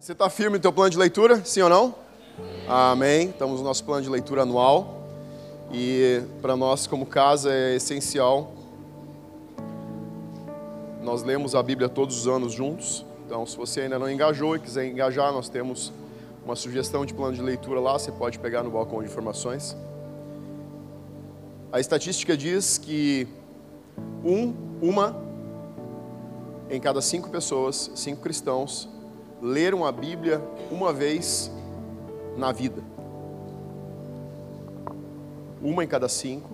[0.00, 1.44] Você está firme no teu plano de leitura?
[1.44, 1.94] Sim ou não?
[2.66, 3.28] Amém.
[3.28, 5.06] Estamos no nosso plano de leitura anual.
[5.70, 8.50] E para nós, como casa, é essencial.
[11.02, 13.04] Nós lemos a Bíblia todos os anos juntos.
[13.26, 15.92] Então, se você ainda não engajou e quiser engajar, nós temos
[16.46, 17.92] uma sugestão de plano de leitura lá.
[17.92, 19.76] Você pode pegar no balcão de informações.
[21.70, 23.28] A estatística diz que
[24.24, 25.14] um, uma
[26.70, 28.88] em cada cinco pessoas, cinco cristãos,
[29.40, 31.50] leram a Bíblia uma vez
[32.36, 32.82] na vida.
[35.62, 36.50] Uma em cada cinco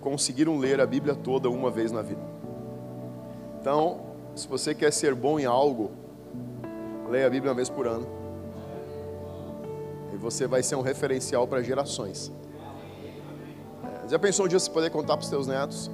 [0.00, 2.22] conseguiram ler a Bíblia toda uma vez na vida.
[3.60, 4.00] Então,
[4.36, 5.90] se você quer ser bom em algo,
[7.10, 8.06] leia a Bíblia uma vez por ano.
[10.14, 12.30] E você vai ser um referencial para gerações.
[14.04, 15.90] É, já pensou um dia você poder contar para os seus netos?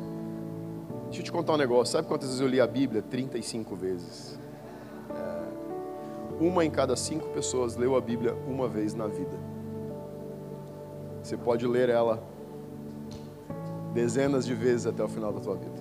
[1.04, 1.92] Deixa eu te contar um negócio.
[1.92, 3.00] Sabe quantas vezes eu li a Bíblia?
[3.00, 4.38] 35 vezes.
[6.40, 9.52] Uma em cada cinco pessoas leu a Bíblia uma vez na vida.
[11.22, 12.22] Você pode ler ela
[13.94, 15.80] dezenas de vezes até o final da tua vida.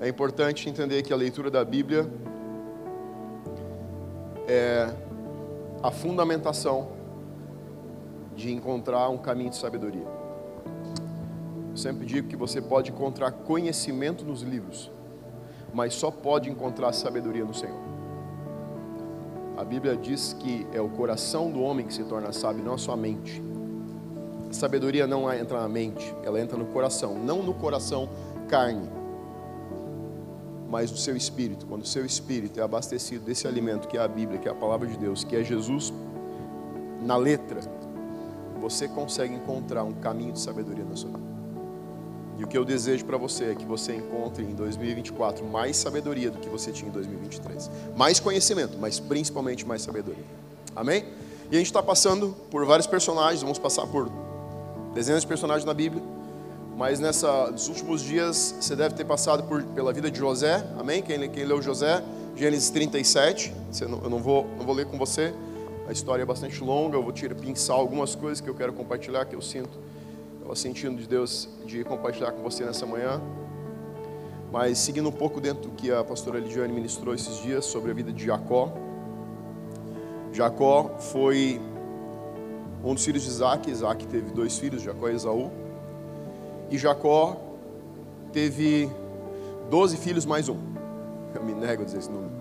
[0.00, 2.08] É importante entender que a leitura da Bíblia
[4.46, 4.88] é
[5.82, 6.88] a fundamentação
[8.36, 10.06] de encontrar um caminho de sabedoria.
[11.70, 14.90] Eu sempre digo que você pode encontrar conhecimento nos livros,
[15.74, 17.87] mas só pode encontrar sabedoria no Senhor.
[19.68, 22.96] Bíblia diz que é o coração do homem que se torna sábio, não a sua
[22.96, 23.42] mente.
[24.48, 28.08] A sabedoria não entra na mente, ela entra no coração, não no coração
[28.48, 28.88] carne,
[30.70, 31.66] mas no seu espírito.
[31.66, 34.54] Quando o seu espírito é abastecido desse alimento que é a Bíblia, que é a
[34.54, 35.92] palavra de Deus, que é Jesus
[37.02, 37.60] na letra,
[38.58, 41.27] você consegue encontrar um caminho de sabedoria na sua vida.
[42.38, 46.30] E o que eu desejo para você é que você encontre em 2024 mais sabedoria
[46.30, 47.68] do que você tinha em 2023.
[47.96, 50.24] Mais conhecimento, mas principalmente mais sabedoria.
[50.76, 51.04] Amém?
[51.50, 54.08] E a gente está passando por vários personagens, vamos passar por
[54.94, 56.00] dezenas de personagens na Bíblia.
[56.76, 60.64] Mas nessa, nos últimos dias você deve ter passado por, pela vida de José.
[60.78, 61.02] Amém?
[61.02, 62.04] Quem, quem leu José?
[62.36, 63.52] Gênesis 37.
[63.88, 65.34] Não, eu não vou, não vou ler com você.
[65.88, 66.96] A história é bastante longa.
[66.96, 69.88] Eu vou tirar, pinçar algumas coisas que eu quero compartilhar, que eu sinto
[70.48, 73.20] Estava sentindo de Deus de compartilhar com você nessa manhã.
[74.50, 77.94] Mas seguindo um pouco dentro do que a pastora Lidiane ministrou esses dias sobre a
[77.94, 78.72] vida de Jacó.
[80.32, 81.60] Jacó foi
[82.82, 83.70] um dos filhos de Isaac.
[83.70, 85.50] Isaac teve dois filhos, Jacó e Esaú.
[86.70, 87.36] E Jacó
[88.32, 88.88] teve
[89.68, 90.56] doze filhos mais um.
[91.34, 92.32] Eu me nego a dizer esse número.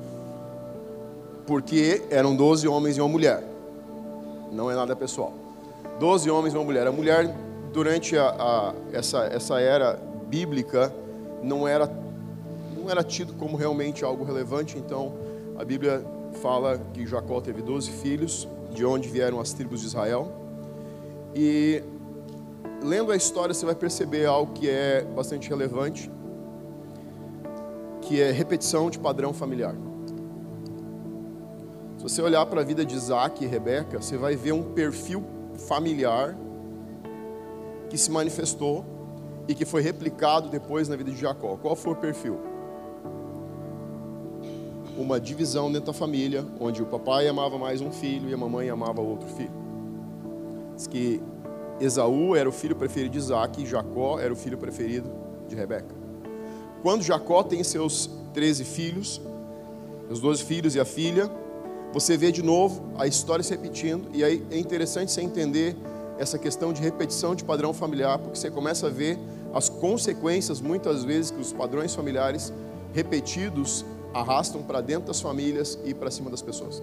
[1.46, 3.44] Porque eram doze homens e uma mulher.
[4.50, 5.34] Não é nada pessoal.
[6.00, 6.88] Doze homens e uma mulher.
[6.88, 7.47] A mulher
[7.78, 10.92] durante a, a, essa, essa era bíblica
[11.44, 11.88] não era,
[12.76, 15.14] não era tido como realmente algo relevante, então
[15.56, 16.04] a Bíblia
[16.42, 20.32] fala que Jacó teve 12 filhos, de onde vieram as tribos de Israel.
[21.36, 21.84] E
[22.82, 26.10] lendo a história você vai perceber algo que é bastante relevante,
[28.02, 29.76] que é repetição de padrão familiar.
[32.00, 35.24] Se você olhar para a vida de Isaac e Rebeca, você vai ver um perfil
[35.68, 36.36] familiar
[37.90, 38.86] que se manifestou
[39.48, 41.58] e que foi replicado depois na vida de Jacó.
[41.62, 42.38] Qual foi o perfil?
[44.98, 48.70] Uma divisão dentro da família, onde o papai amava mais um filho e a mamãe
[48.70, 49.52] amava outro filho.
[50.76, 51.22] Diz que
[51.80, 55.10] Esaú era o filho preferido de Isaac e Jacó era o filho preferido
[55.48, 55.96] de Rebeca.
[56.82, 59.22] Quando Jacó tem seus 13 filhos,
[60.10, 61.30] os 12 filhos e a filha,
[61.94, 65.76] você vê de novo a história se repetindo, e aí é interessante você entender
[66.18, 69.18] essa questão de repetição de padrão familiar, porque você começa a ver
[69.54, 72.52] as consequências, muitas vezes, que os padrões familiares
[72.94, 76.82] repetidos arrastam para dentro das famílias e para cima das pessoas.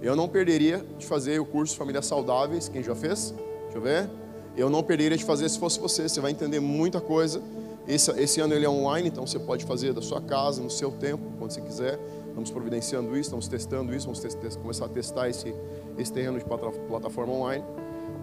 [0.00, 3.34] Eu não perderia de fazer o curso Famílias Saudáveis, quem já fez?
[3.64, 4.10] Deixa eu ver.
[4.56, 7.42] Eu não perderia de fazer se fosse você, você vai entender muita coisa.
[7.86, 10.90] Esse, esse ano ele é online, então você pode fazer da sua casa, no seu
[10.90, 11.98] tempo, quando você quiser.
[12.28, 15.54] Estamos providenciando isso, estamos testando isso, vamos começar a testar esse,
[15.98, 17.64] esse terreno de plataforma online.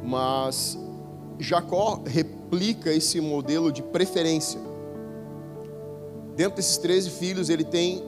[0.03, 0.77] Mas
[1.39, 4.59] Jacó replica esse modelo de preferência.
[6.35, 8.03] Dentro desses 13 filhos, ele tem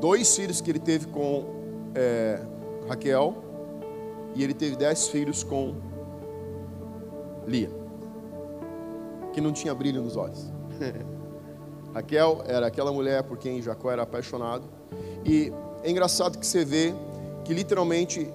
[0.00, 1.44] dois filhos que ele teve com
[1.94, 2.40] é,
[2.88, 3.42] Raquel,
[4.34, 5.74] e ele teve dez filhos com
[7.46, 7.70] Lia,
[9.32, 10.52] que não tinha brilho nos olhos.
[11.94, 14.68] Raquel era aquela mulher por quem Jacó era apaixonado,
[15.24, 15.52] e
[15.82, 16.92] é engraçado que você vê
[17.44, 18.28] que literalmente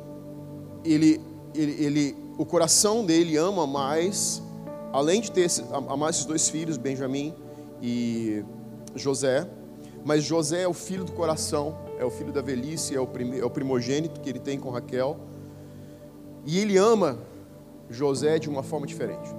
[0.85, 1.19] ele,
[1.53, 4.41] ele, ele o coração dele ama mais,
[4.93, 5.49] além de ter
[5.89, 7.35] amar esses dois filhos, Benjamim
[7.81, 8.45] e
[8.95, 9.45] José,
[10.05, 13.43] mas José é o filho do coração, é o filho da velhice, é o, é
[13.43, 15.17] o primogênito que ele tem com Raquel.
[16.45, 17.19] E ele ama
[17.89, 19.29] José de uma forma diferente.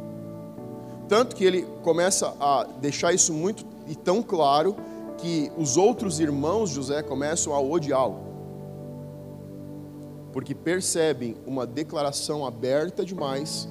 [1.09, 4.77] Tanto que ele começa a deixar isso muito e tão claro
[5.17, 8.30] que os outros irmãos José começam a odiá-lo.
[10.33, 13.69] Porque percebem uma declaração aberta demais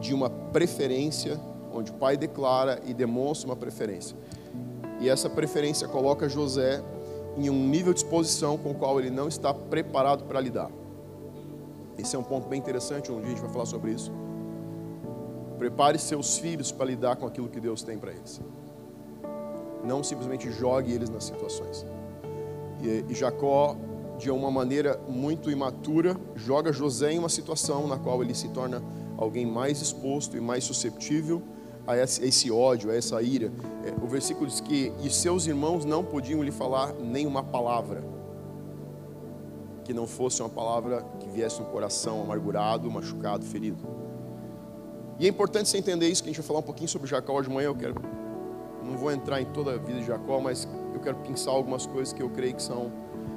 [0.00, 1.40] de uma preferência,
[1.72, 4.16] onde o pai declara e demonstra uma preferência.
[5.00, 6.82] E essa preferência coloca José
[7.36, 10.70] em um nível de exposição com o qual ele não está preparado para lidar.
[11.98, 14.12] Esse é um ponto bem interessante, dia a gente vai falar sobre isso.
[15.58, 18.40] Prepare seus filhos para lidar com aquilo que Deus tem para eles.
[19.84, 21.86] Não simplesmente jogue eles nas situações.
[23.08, 23.76] E Jacó,
[24.18, 28.82] de uma maneira muito imatura, joga José em uma situação na qual ele se torna
[29.16, 31.42] alguém mais exposto e mais susceptível
[31.86, 33.52] a esse, ódio, a essa ira.
[33.84, 38.02] É, o versículo diz que e seus irmãos não podiam lhe falar nenhuma palavra
[39.84, 43.86] que não fosse uma palavra que viesse um coração amargurado, machucado, ferido.
[45.18, 47.34] E é importante você entender isso, que a gente vai falar um pouquinho sobre Jacó
[47.34, 47.68] hoje de manhã.
[47.68, 47.94] Eu quero,
[48.84, 52.12] não vou entrar em toda a vida de Jacó, mas eu quero pensar algumas coisas
[52.12, 52.90] que eu creio que são,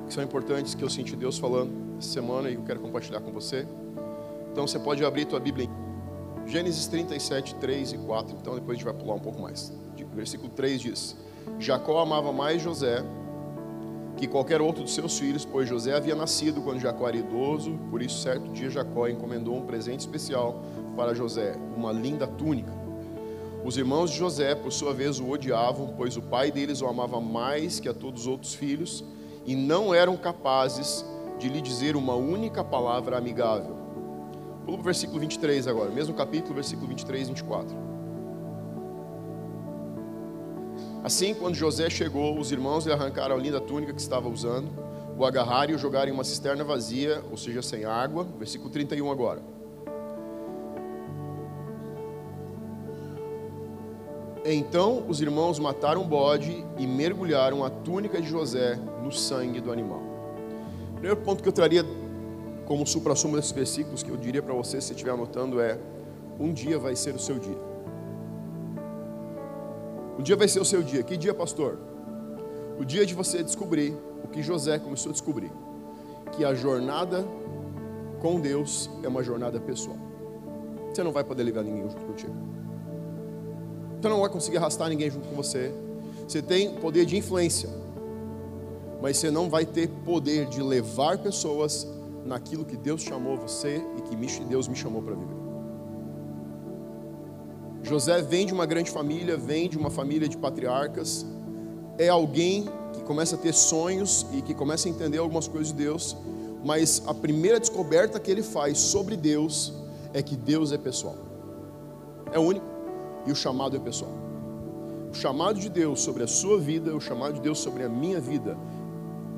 [0.10, 3.32] que são importantes, que eu senti Deus falando essa semana e eu quero compartilhar com
[3.32, 3.68] você.
[4.52, 8.36] Então você pode abrir tua Bíblia em Gênesis 37, 3 e 4.
[8.42, 9.72] Então depois a gente vai pular um pouco mais.
[10.16, 11.16] Versículo 3 diz:
[11.60, 13.04] Jacó amava mais José
[14.18, 18.02] que qualquer outro dos seus filhos, pois José havia nascido quando Jacó era idoso, por
[18.02, 20.62] isso certo dia Jacó encomendou um presente especial
[20.98, 22.74] para José, uma linda túnica.
[23.64, 27.22] Os irmãos de José, por sua vez, o odiavam, pois o pai deles o amava
[27.22, 29.06] mais que a todos os outros filhos,
[29.50, 31.04] e não eram capazes
[31.40, 33.75] de lhe dizer uma única palavra amigável.
[34.63, 37.75] Pula para o versículo 23 agora, mesmo capítulo, versículo 23 e 24.
[41.04, 44.69] Assim, quando José chegou, os irmãos lhe arrancaram a linda túnica que estava usando,
[45.18, 48.28] o agarraram e o jogaram em uma cisterna vazia, ou seja, sem água.
[48.38, 49.42] Versículo 31 agora.
[54.46, 59.72] Então os irmãos mataram o bode e mergulharam a túnica de José no sangue do
[59.72, 60.02] animal.
[60.92, 61.84] O primeiro ponto que eu traria
[62.66, 65.78] como supra-sumo desses versículos, que eu diria para você, se estiver anotando, é:
[66.40, 67.58] um dia vai ser o seu dia.
[70.18, 71.02] Um dia vai ser o seu dia.
[71.04, 71.80] Que dia, pastor?
[72.78, 75.52] O dia de você descobrir o que José começou a descobrir:
[76.32, 77.26] que a jornada
[78.22, 79.98] com Deus é uma jornada pessoal.
[80.94, 82.34] Você não vai poder levar ninguém junto contigo.
[84.01, 85.74] Você não vai conseguir arrastar ninguém junto com você.
[86.28, 87.69] Você tem poder de influência,
[89.01, 91.88] mas você não vai ter poder de levar pessoas
[92.24, 94.16] naquilo que Deus chamou você e que
[94.46, 95.40] Deus me chamou para viver.
[97.81, 101.25] José vem de uma grande família, vem de uma família de patriarcas,
[101.98, 105.74] é alguém que começa a ter sonhos e que começa a entender algumas coisas de
[105.74, 106.16] Deus,
[106.63, 109.74] mas a primeira descoberta que ele faz sobre Deus
[110.13, 111.16] é que Deus é pessoal.
[112.31, 112.69] É único
[113.30, 114.12] e o chamado é pessoal.
[115.12, 118.20] O chamado de Deus sobre a sua vida, o chamado de Deus sobre a minha
[118.20, 118.58] vida,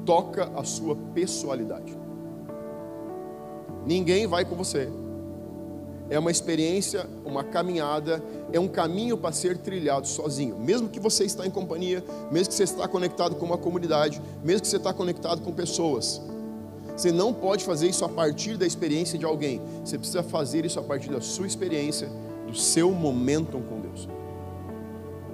[0.05, 1.97] toca a sua pessoalidade.
[3.85, 4.89] Ninguém vai com você.
[6.09, 10.57] É uma experiência, uma caminhada, é um caminho para ser trilhado sozinho.
[10.57, 14.61] Mesmo que você está em companhia, mesmo que você está conectado com uma comunidade, mesmo
[14.61, 16.21] que você está conectado com pessoas.
[16.95, 19.61] Você não pode fazer isso a partir da experiência de alguém.
[19.83, 22.09] Você precisa fazer isso a partir da sua experiência,
[22.51, 24.07] do seu momento com Deus.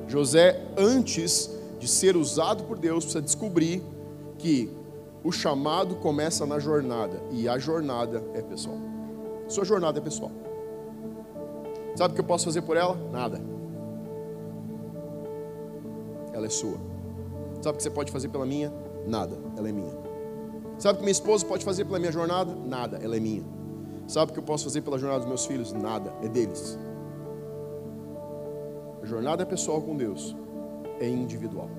[0.08, 3.84] José, antes de ser usado por Deus, precisa descobrir
[4.38, 4.70] que
[5.24, 8.78] o chamado começa na jornada e a jornada é pessoal.
[9.48, 10.32] Sua jornada é pessoal.
[11.96, 12.96] Sabe o que eu posso fazer por ela?
[13.12, 13.42] Nada.
[16.34, 16.78] Ela é sua.
[17.62, 18.72] Sabe o que você pode fazer pela minha?
[19.08, 19.38] Nada.
[19.58, 19.98] Ela é minha.
[20.78, 22.54] Sabe o que minha esposa pode fazer pela minha jornada?
[22.54, 22.98] Nada.
[23.02, 23.44] Ela é minha.
[24.08, 25.74] Sabe o que eu posso fazer pela jornada dos meus filhos?
[25.74, 26.14] Nada.
[26.22, 26.78] É deles.
[29.08, 30.36] Jornada pessoal com Deus
[31.00, 31.70] é individual.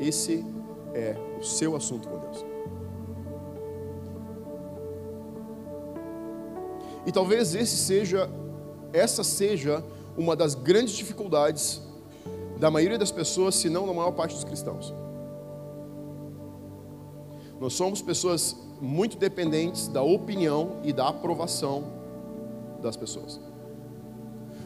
[0.00, 0.44] Esse
[0.92, 2.44] é o seu assunto com Deus.
[7.06, 8.28] E talvez esse seja,
[8.92, 9.84] essa seja
[10.16, 11.80] uma das grandes dificuldades
[12.58, 14.92] da maioria das pessoas, se não da maior parte dos cristãos.
[17.60, 21.84] Nós somos pessoas muito dependentes da opinião e da aprovação
[22.82, 23.47] das pessoas.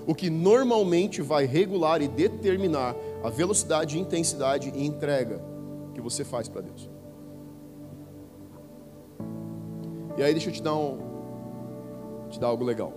[0.07, 5.41] O que normalmente vai regular e determinar a velocidade, intensidade e entrega
[5.95, 6.91] que você faz para Deus.
[10.17, 11.13] E aí deixa eu te dar um
[12.31, 12.93] te dar algo legal.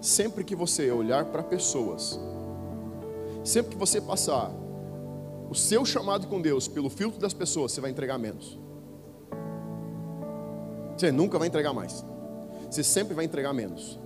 [0.00, 2.20] Sempre que você olhar para pessoas,
[3.42, 4.52] sempre que você passar
[5.50, 8.58] o seu chamado com Deus pelo filtro das pessoas, você vai entregar menos.
[10.96, 12.04] Você nunca vai entregar mais.
[12.70, 13.98] Você sempre vai entregar menos.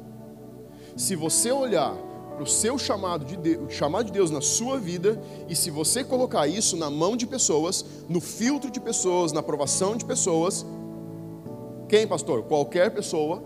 [0.97, 1.95] Se você olhar
[2.35, 6.05] para o seu chamado de Deus, chamado de Deus na sua vida, e se você
[6.05, 10.65] colocar isso na mão de pessoas, no filtro de pessoas, na aprovação de pessoas,
[11.89, 12.45] quem, pastor?
[12.45, 13.43] Qualquer pessoa,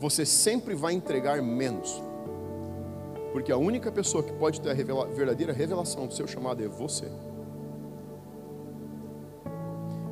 [0.00, 2.02] você sempre vai entregar menos.
[3.32, 6.66] Porque a única pessoa que pode ter a revela verdadeira revelação do seu chamado é
[6.68, 7.06] você.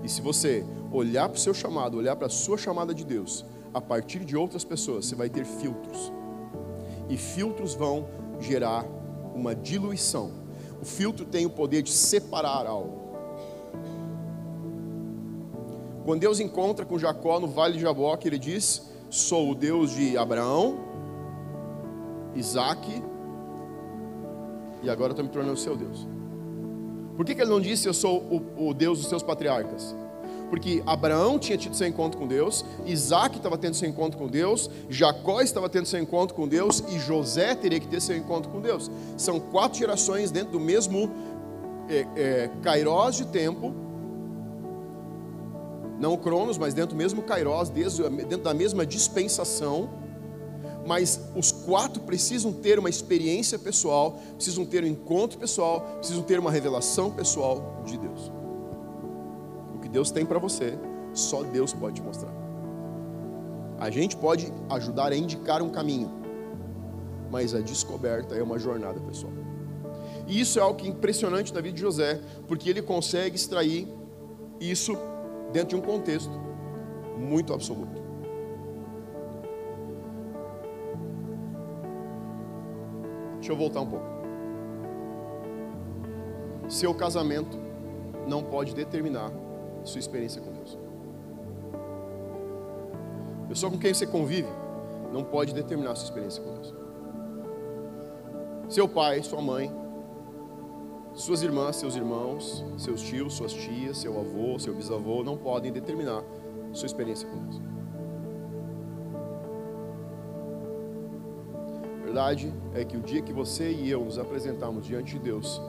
[0.04, 3.44] E se você olhar para o seu chamado, olhar para a sua chamada de Deus,
[3.76, 6.10] a partir de outras pessoas, você vai ter filtros.
[7.10, 8.08] E filtros vão
[8.40, 8.86] gerar
[9.34, 10.30] uma diluição.
[10.80, 13.04] O filtro tem o poder de separar algo.
[16.06, 20.16] Quando Deus encontra com Jacó no vale de Jaboque, ele diz: Sou o Deus de
[20.16, 20.78] Abraão,
[22.34, 23.02] Isaac,
[24.82, 26.08] e agora estou me tornando seu Deus.
[27.14, 29.94] Por que, que ele não disse eu sou o, o Deus dos seus patriarcas?
[30.48, 34.70] Porque Abraão tinha tido seu encontro com Deus, Isaac estava tendo seu encontro com Deus,
[34.88, 38.60] Jacó estava tendo seu encontro com Deus e José teria que ter seu encontro com
[38.60, 38.90] Deus.
[39.16, 41.10] São quatro gerações dentro do mesmo
[41.88, 43.74] é, é, Kairos de tempo,
[45.98, 49.88] não Cronos, mas dentro do mesmo Kairos, dentro da mesma dispensação
[50.86, 56.38] mas os quatro precisam ter uma experiência pessoal, precisam ter um encontro pessoal, precisam ter
[56.38, 58.30] uma revelação pessoal de Deus.
[59.96, 60.78] Deus tem para você,
[61.14, 62.30] só Deus pode te mostrar.
[63.78, 66.10] A gente pode ajudar a indicar um caminho,
[67.30, 69.32] mas a descoberta é uma jornada pessoal.
[70.26, 73.88] E isso é algo que é impressionante na vida de José, porque ele consegue extrair
[74.60, 74.98] isso
[75.50, 76.30] dentro de um contexto
[77.16, 77.98] muito absoluto.
[83.36, 84.04] Deixa eu voltar um pouco.
[86.68, 87.56] Seu casamento
[88.28, 89.45] não pode determinar
[89.86, 90.78] sua experiência com Deus.
[93.44, 94.48] A pessoa com quem você convive
[95.12, 96.74] não pode determinar sua experiência com Deus.
[98.68, 99.72] Seu pai, sua mãe,
[101.14, 106.22] suas irmãs, seus irmãos, seus tios, suas tias, seu avô, seu bisavô não podem determinar
[106.72, 107.76] sua experiência com Deus.
[112.16, 115.60] verdade é que o dia que você e eu nos apresentarmos diante de Deus,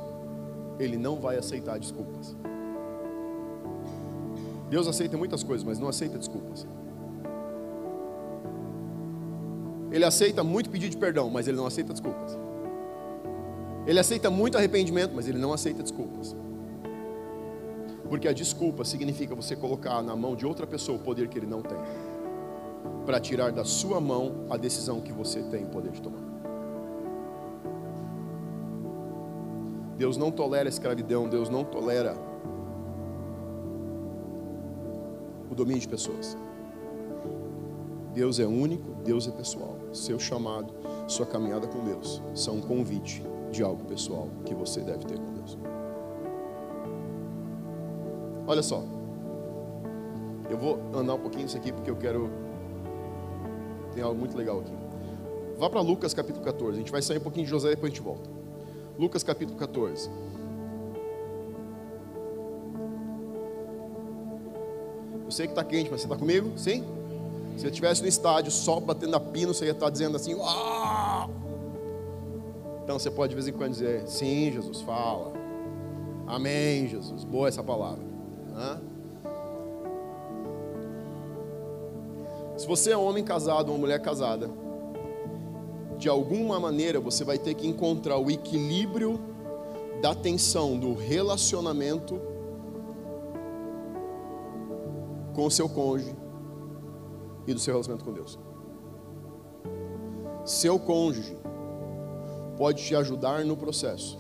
[0.79, 2.37] Ele não vai aceitar desculpas.
[4.69, 6.67] Deus aceita muitas coisas, mas não aceita desculpas.
[9.91, 12.37] Ele aceita muito pedido de perdão, mas Ele não aceita desculpas.
[13.85, 16.35] Ele aceita muito arrependimento, mas Ele não aceita desculpas.
[18.09, 21.45] Porque a desculpa significa você colocar na mão de outra pessoa o poder que ele
[21.45, 21.77] não tem,
[23.05, 26.21] para tirar da sua mão a decisão que você tem o poder de tomar.
[29.97, 32.15] Deus não tolera escravidão, Deus não tolera
[35.57, 36.37] domínio de pessoas.
[38.13, 39.77] Deus é único, Deus é pessoal.
[39.91, 40.73] Seu chamado,
[41.07, 45.33] sua caminhada com Deus são um convite de algo pessoal que você deve ter com
[45.33, 45.57] Deus.
[48.47, 48.83] Olha só,
[50.49, 52.29] eu vou andar um pouquinho isso aqui porque eu quero.
[53.93, 54.73] Tem algo muito legal aqui.
[55.57, 56.73] Vá para Lucas capítulo 14.
[56.73, 58.29] A gente vai sair um pouquinho de José e depois a gente volta.
[58.97, 60.09] Lucas capítulo 14.
[65.27, 66.57] Eu sei que está quente, mas você está comigo?
[66.57, 66.85] Sim?
[67.57, 70.33] Se eu estivesse no estádio, sol batendo a pino, você ia estar tá dizendo assim!
[72.81, 75.33] Então você pode de vez em quando dizer: Sim, Jesus, fala.
[76.25, 77.25] Amém, Jesus.
[77.25, 78.01] Boa essa palavra.
[78.55, 78.79] Hã?
[82.55, 84.49] Se você é homem casado ou mulher casada,
[85.97, 89.19] de alguma maneira você vai ter que encontrar o equilíbrio
[90.01, 92.36] da tensão do relacionamento
[95.37, 96.15] com o seu cônjuge
[97.45, 98.39] e do seu relacionamento com Deus.
[100.43, 101.37] Seu cônjuge
[102.57, 104.17] pode te ajudar no processo,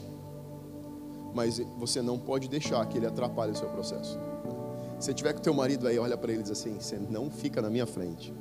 [1.33, 4.19] mas você não pode deixar que ele atrapalhe o seu processo.
[4.99, 7.63] Se tiver com teu marido aí, olha para ele e diz assim: você não fica
[7.63, 8.31] na minha frente.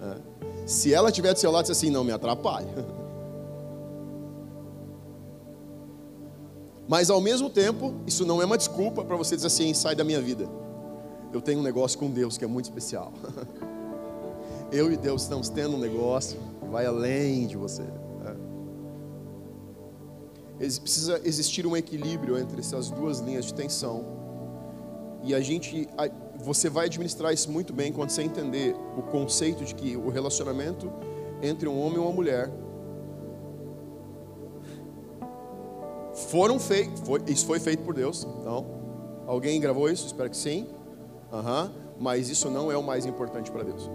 [0.00, 0.20] É.
[0.68, 2.68] Se ela estiver do seu lado, diz assim: não me atrapalha.
[6.86, 10.04] Mas ao mesmo tempo, isso não é uma desculpa para você dizer assim: sai da
[10.04, 10.48] minha vida.
[11.34, 13.12] Eu tenho um negócio com Deus que é muito especial.
[14.70, 17.82] Eu e Deus estamos tendo um negócio que vai além de você.
[17.82, 18.36] Né?
[20.80, 24.04] Precisa existir um equilíbrio entre essas duas linhas de tensão.
[25.24, 25.88] E a gente,
[26.36, 30.88] você vai administrar isso muito bem quando você entender o conceito de que o relacionamento
[31.42, 32.48] entre um homem e uma mulher
[36.28, 38.24] foram feitos, foi, isso foi feito por Deus.
[38.38, 38.64] Então,
[39.26, 40.06] alguém gravou isso?
[40.06, 40.68] Espero que sim.
[41.32, 43.90] Uhum, mas isso não é o mais importante para Deus.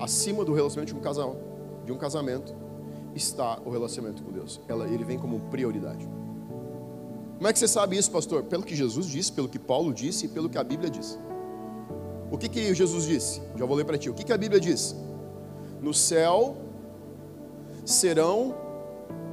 [0.00, 1.36] Acima do relacionamento de um casal,
[1.84, 2.54] de um casamento,
[3.14, 4.60] está o relacionamento com Deus.
[4.68, 6.08] Ela, ele vem como prioridade.
[7.36, 8.44] Como é que você sabe isso, pastor?
[8.44, 11.18] Pelo que Jesus disse, pelo que Paulo disse e pelo que a Bíblia diz.
[12.30, 13.42] O que, que Jesus disse?
[13.56, 14.08] Já vou ler para ti.
[14.08, 14.96] O que, que a Bíblia diz?
[15.80, 16.56] No céu
[17.84, 18.54] serão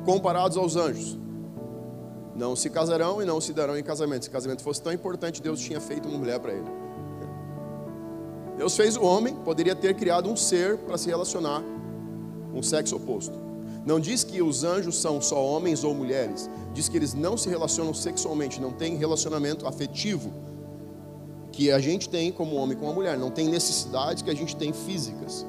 [0.05, 1.17] comparados aos anjos.
[2.39, 4.23] Não se casarão e não se darão em casamento.
[4.23, 6.71] Se casamento fosse tão importante, Deus tinha feito uma mulher para ele.
[8.55, 11.61] Deus fez o homem, poderia ter criado um ser para se relacionar,
[12.53, 13.37] um sexo oposto.
[13.85, 17.49] Não diz que os anjos são só homens ou mulheres, diz que eles não se
[17.49, 20.31] relacionam sexualmente, não tem relacionamento afetivo
[21.51, 24.55] que a gente tem como homem com a mulher, não tem necessidades que a gente
[24.55, 25.45] tem físicas,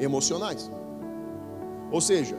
[0.00, 0.68] emocionais.
[1.92, 2.36] Ou seja,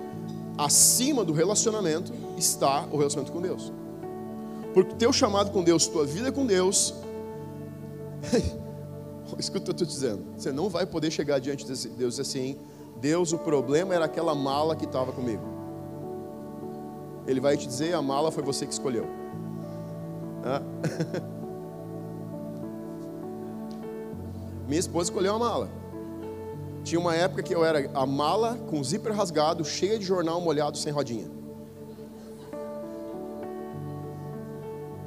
[0.57, 3.71] acima do relacionamento está o relacionamento com Deus.
[4.75, 6.93] Porque teu chamado com Deus, tua vida com Deus,
[9.39, 12.59] escuta o que eu estou dizendo, você não vai poder chegar diante de Deus assim,
[12.97, 15.43] Deus, o problema era aquela mala que estava comigo.
[17.25, 19.07] Ele vai te dizer: a mala foi você que escolheu.
[24.67, 25.69] Minha esposa escolheu a mala.
[26.83, 30.77] Tinha uma época que eu era a mala com zíper rasgado, cheia de jornal molhado,
[30.77, 31.34] sem rodinha.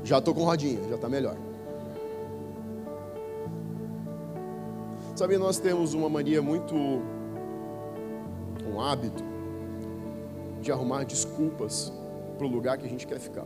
[0.09, 1.37] Já estou com rodinha, já está melhor.
[5.15, 9.23] Sabe, nós temos uma mania muito um hábito
[10.63, 11.93] de arrumar desculpas
[12.39, 13.45] para o lugar que a gente quer ficar.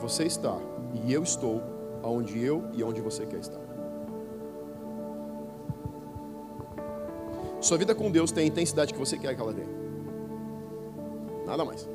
[0.00, 0.58] Você está
[0.92, 1.62] e eu estou
[2.02, 3.62] onde eu e onde você quer estar.
[7.62, 9.68] Sua vida com Deus tem a intensidade que você quer que ela tenha.
[11.46, 11.88] Nada mais.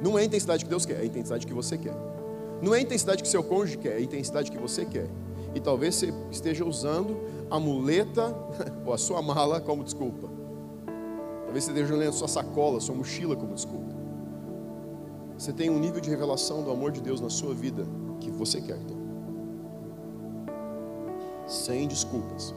[0.00, 1.94] Não é a intensidade que Deus quer, é a intensidade que você quer.
[2.62, 5.08] Não é a intensidade que seu cônjuge quer, é a intensidade que você quer.
[5.54, 7.16] E talvez você esteja usando
[7.50, 8.34] a muleta
[8.84, 10.28] ou a sua mala como desculpa.
[11.44, 14.00] Talvez você esteja a sua sacola, sua mochila como desculpa.
[15.36, 17.86] Você tem um nível de revelação do amor de Deus na sua vida
[18.20, 18.78] que você quer.
[21.46, 22.54] Sem desculpas.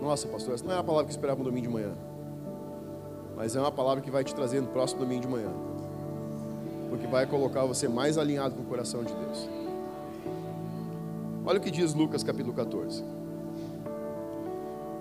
[0.00, 1.94] Nossa, pastor, essa não é a palavra que eu esperava no domingo de manhã.
[3.38, 5.48] Mas é uma palavra que vai te trazer no próximo domingo de manhã.
[6.90, 9.48] Porque vai colocar você mais alinhado com o coração de Deus.
[11.46, 13.04] Olha o que diz Lucas capítulo 14.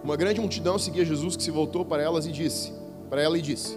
[0.04, 2.72] Uma grande multidão seguia Jesus que se voltou para elas e disse,
[3.10, 3.76] para ela e disse: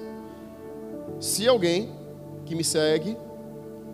[1.19, 1.91] Se alguém
[2.45, 3.17] que me segue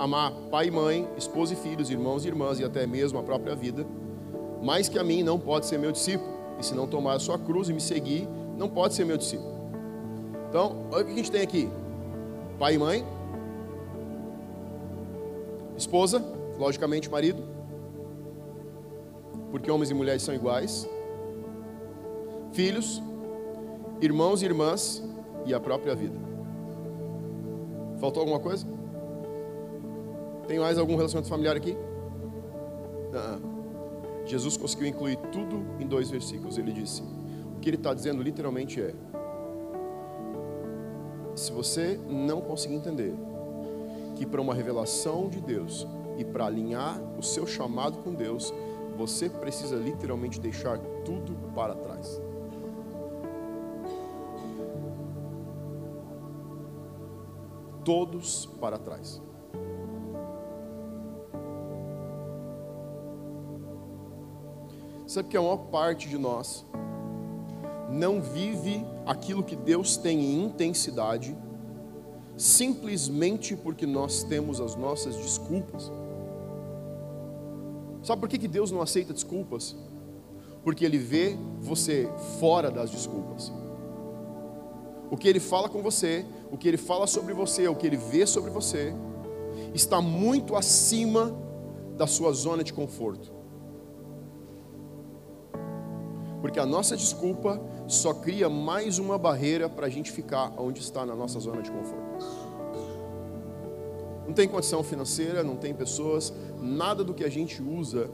[0.00, 3.54] amar pai e mãe, esposa e filhos, irmãos e irmãs e até mesmo a própria
[3.54, 3.86] vida,
[4.60, 6.34] mais que a mim não pode ser meu discípulo.
[6.58, 9.55] E se não tomar a sua cruz e me seguir, não pode ser meu discípulo.
[10.56, 11.68] Então, olha o que a gente tem aqui:
[12.58, 13.04] pai e mãe,
[15.76, 16.24] esposa,
[16.58, 17.42] logicamente marido,
[19.50, 20.88] porque homens e mulheres são iguais,
[22.54, 23.02] filhos,
[24.00, 25.04] irmãos e irmãs
[25.44, 26.18] e a própria vida.
[28.00, 28.66] Faltou alguma coisa?
[30.48, 31.76] Tem mais algum relacionamento familiar aqui?
[33.12, 34.24] Não.
[34.24, 36.56] Jesus conseguiu incluir tudo em dois versículos.
[36.56, 37.02] Ele disse:
[37.54, 38.94] o que ele está dizendo literalmente é:
[41.36, 43.14] se você não conseguir entender
[44.16, 48.52] que para uma revelação de Deus e para alinhar o seu chamado com Deus,
[48.96, 52.20] você precisa literalmente deixar tudo para trás.
[57.84, 59.20] Todos para trás.
[65.06, 66.66] Sabe que a maior parte de nós
[67.96, 71.36] não vive aquilo que Deus tem em intensidade,
[72.36, 75.90] simplesmente porque nós temos as nossas desculpas.
[78.02, 79.74] Sabe por que, que Deus não aceita desculpas?
[80.62, 83.52] Porque Ele vê você fora das desculpas.
[85.10, 87.96] O que Ele fala com você, o que Ele fala sobre você, o que Ele
[87.96, 88.94] vê sobre você,
[89.74, 91.34] está muito acima
[91.96, 93.32] da sua zona de conforto.
[96.40, 101.06] Porque a nossa desculpa só cria mais uma barreira para a gente ficar onde está
[101.06, 102.26] na nossa zona de conforto.
[104.26, 108.10] Não tem condição financeira, não tem pessoas, nada do que a gente usa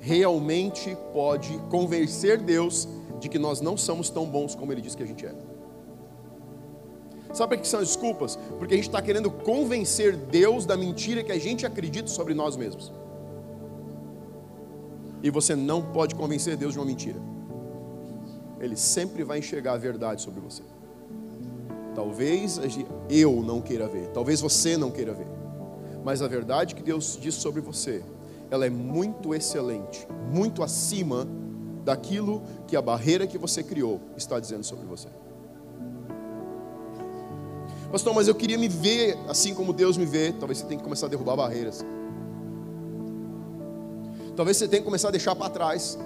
[0.00, 2.88] realmente pode convencer Deus
[3.20, 5.32] de que nós não somos tão bons como Ele diz que a gente é.
[7.32, 8.36] Sabe por que são as desculpas?
[8.58, 12.56] Porque a gente está querendo convencer Deus da mentira que a gente acredita sobre nós
[12.56, 12.92] mesmos.
[15.22, 17.31] E você não pode convencer Deus de uma mentira.
[18.62, 20.62] Ele sempre vai enxergar a verdade sobre você.
[21.94, 22.58] Talvez
[23.10, 25.26] eu não queira ver, talvez você não queira ver,
[26.02, 28.02] mas a verdade que Deus diz sobre você,
[28.50, 31.26] ela é muito excelente, muito acima
[31.84, 35.08] daquilo que a barreira que você criou está dizendo sobre você.
[37.90, 40.32] Pastor, mas eu queria me ver assim como Deus me vê.
[40.32, 41.84] Talvez você tenha que começar a derrubar barreiras.
[44.34, 45.98] Talvez você tenha que começar a deixar para trás.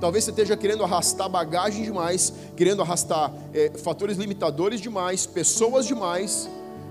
[0.00, 6.48] Talvez você esteja querendo arrastar bagagem demais, querendo arrastar é, fatores limitadores demais, pessoas demais,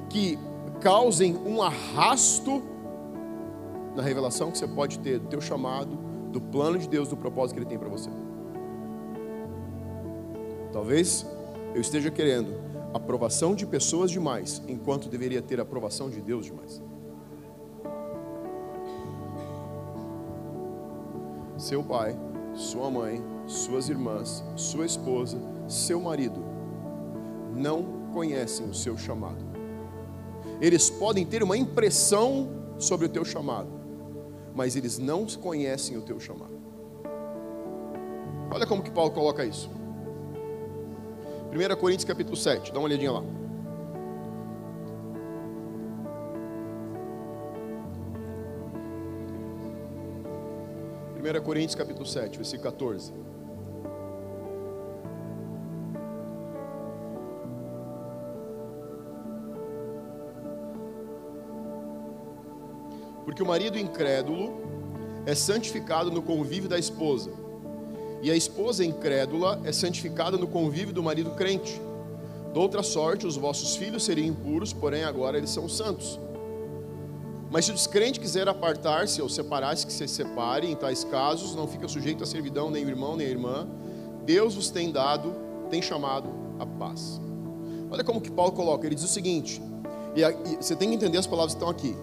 [0.10, 0.38] que
[0.82, 2.62] causem um arrasto
[3.96, 5.98] na revelação que você pode ter do teu chamado,
[6.32, 8.10] do plano de Deus, do propósito que Ele tem para você.
[10.74, 11.26] Talvez
[11.74, 12.54] eu esteja querendo
[12.94, 16.82] aprovação de pessoas demais, enquanto deveria ter aprovação de Deus demais.
[21.58, 22.16] Seu pai,
[22.58, 26.44] sua mãe, suas irmãs, sua esposa, seu marido
[27.56, 29.46] não conhecem o seu chamado.
[30.60, 33.70] Eles podem ter uma impressão sobre o teu chamado,
[34.56, 36.58] mas eles não conhecem o teu chamado.
[38.52, 39.70] Olha como que Paulo coloca isso.
[41.52, 43.24] 1 Coríntios capítulo 7, dá uma olhadinha lá.
[51.28, 53.12] Primeira Coríntios capítulo 7, versículo 14.
[63.26, 64.62] Porque o marido incrédulo
[65.26, 67.30] é santificado no convívio da esposa,
[68.22, 71.82] e a esposa incrédula é santificada no convívio do marido crente.
[72.54, 76.18] De outra sorte, os vossos filhos seriam impuros, porém agora eles são santos.
[77.58, 81.68] Mas se o descrente quiser apartar-se ou separar-se, que se separe, em tais casos, não
[81.68, 83.68] fica sujeito à servidão nem o irmão nem a irmã.
[84.24, 85.34] Deus vos tem dado,
[85.68, 87.20] tem chamado a paz.
[87.90, 89.60] Olha como que Paulo coloca, ele diz o seguinte,
[90.16, 91.98] e, e você tem que entender as palavras que estão aqui.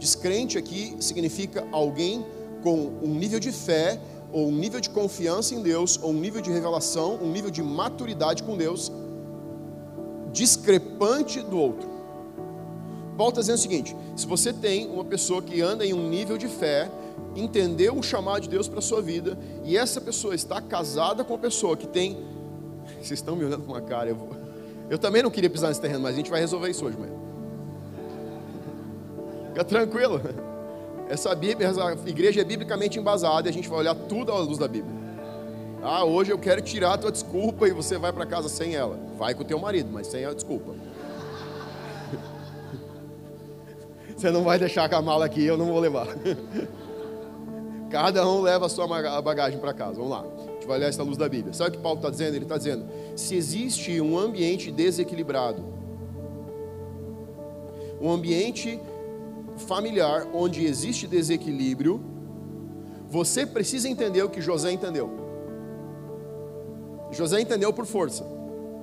[0.00, 2.26] Descrente aqui significa alguém
[2.60, 4.00] com um nível de fé,
[4.32, 7.62] ou um nível de confiança em Deus, ou um nível de revelação, um nível de
[7.62, 8.90] maturidade com Deus,
[10.32, 11.89] discrepante do outro.
[13.20, 16.38] Paulo está dizendo o seguinte: se você tem uma pessoa que anda em um nível
[16.38, 16.90] de fé,
[17.36, 21.34] entendeu o chamado de Deus para a sua vida, e essa pessoa está casada com
[21.34, 22.16] uma pessoa que tem.
[22.94, 24.30] Vocês estão me olhando com uma cara, eu, vou...
[24.88, 27.10] eu também não queria pisar nesse terreno, mas a gente vai resolver isso hoje, mãe.
[29.48, 30.18] Fica tranquilo.
[31.06, 34.56] Essa, Bíblia, essa igreja é biblicamente embasada e a gente vai olhar tudo à luz
[34.56, 34.94] da Bíblia.
[35.82, 38.98] Ah, hoje eu quero tirar a tua desculpa e você vai para casa sem ela.
[39.18, 40.72] Vai com o teu marido, mas sem a desculpa.
[44.20, 46.06] Você não vai deixar com a mala aqui, eu não vou levar.
[47.88, 48.86] Cada um leva a sua
[49.22, 49.94] bagagem para casa.
[49.94, 50.20] Vamos lá.
[50.20, 51.54] A gente vai olhar essa luz da Bíblia.
[51.54, 52.34] Sabe o que Paulo está dizendo?
[52.34, 52.84] Ele está dizendo:
[53.16, 55.64] se existe um ambiente desequilibrado,
[57.98, 58.78] um ambiente
[59.66, 61.98] familiar onde existe desequilíbrio,
[63.08, 65.08] você precisa entender o que José entendeu.
[67.10, 68.26] José entendeu por força.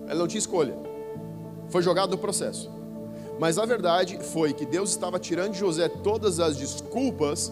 [0.07, 0.73] Ele não tinha escolha.
[1.69, 2.75] Foi jogado no processo.
[3.39, 7.51] Mas a verdade foi que Deus estava tirando de José todas as desculpas,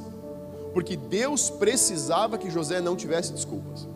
[0.74, 3.88] porque Deus precisava que José não tivesse desculpas.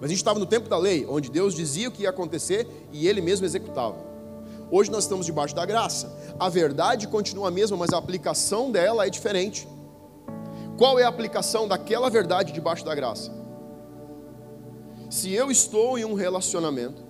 [0.00, 2.66] Mas a gente estava no tempo da lei, onde Deus dizia o que ia acontecer
[2.90, 3.96] e ele mesmo executava.
[4.70, 6.16] Hoje nós estamos debaixo da graça.
[6.38, 9.68] A verdade continua a mesma, mas a aplicação dela é diferente.
[10.78, 13.32] Qual é a aplicação daquela verdade debaixo da graça?
[15.10, 17.02] Se eu estou em um relacionamento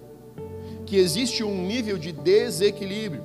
[0.86, 3.22] que existe um nível de desequilíbrio,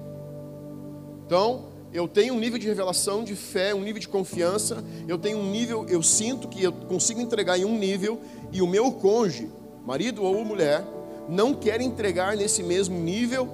[1.26, 5.38] então, eu tenho um nível de revelação, de fé, um nível de confiança, eu tenho
[5.38, 8.20] um nível, eu sinto que eu consigo entregar em um nível,
[8.52, 9.50] e o meu cônjuge,
[9.86, 10.86] marido ou mulher,
[11.28, 13.48] não quer entregar nesse mesmo nível.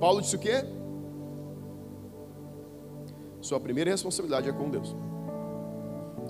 [0.00, 0.64] Paulo disse o quê?
[3.40, 4.94] Sua primeira responsabilidade é com Deus.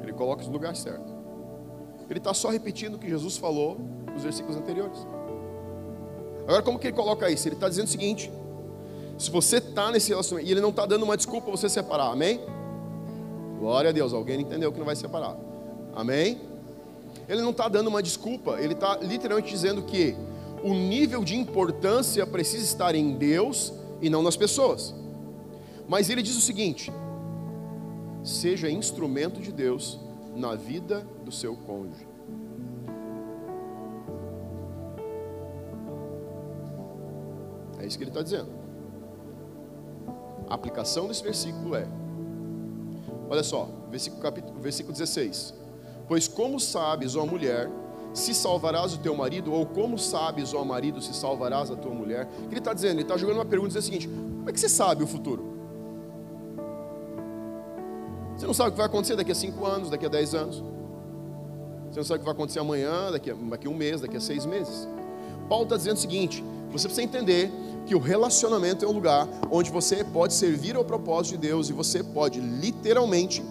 [0.02, 1.12] Ele coloca no lugar certo.
[2.08, 3.78] Ele está só repetindo o que Jesus falou
[4.12, 5.06] nos versículos anteriores.
[6.42, 7.46] Agora, como que ele coloca isso?
[7.46, 8.30] Ele está dizendo o seguinte:
[9.20, 12.10] se você está nesse relacionamento e ele não está dando uma desculpa para você separar,
[12.10, 12.40] amém?
[13.58, 15.36] Glória a Deus, alguém entendeu que não vai separar,
[15.94, 16.40] amém?
[17.28, 20.16] Ele não está dando uma desculpa, ele está literalmente dizendo que
[20.64, 24.94] o nível de importância precisa estar em Deus e não nas pessoas.
[25.86, 26.90] Mas ele diz o seguinte:
[28.24, 30.00] seja instrumento de Deus
[30.34, 32.08] na vida do seu cônjuge.
[37.78, 38.48] É isso que ele está dizendo.
[40.50, 41.86] A aplicação desse versículo é:
[43.28, 45.54] olha só, versículo, capítulo, versículo 16.
[46.08, 47.70] Pois como sabes, ó mulher,
[48.12, 49.52] se salvarás o teu marido?
[49.52, 52.28] Ou como sabes, ó marido, se salvarás a tua mulher?
[52.38, 52.94] O que ele está dizendo?
[52.94, 55.48] Ele está jogando uma pergunta dizendo o seguinte: como é que você sabe o futuro?
[58.36, 60.64] Você não sabe o que vai acontecer daqui a cinco anos, daqui a dez anos.
[61.90, 64.16] Você não sabe o que vai acontecer amanhã, daqui a, daqui a um mês, daqui
[64.16, 64.88] a seis meses.
[65.48, 67.52] Paulo está dizendo o seguinte: você precisa entender
[67.86, 71.72] que o relacionamento é um lugar onde você pode servir ao propósito de Deus e
[71.72, 73.42] você pode literalmente